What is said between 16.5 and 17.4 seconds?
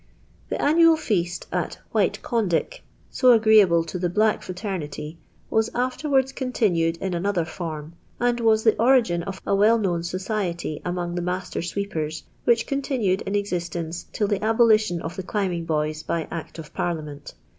of Parlia ment.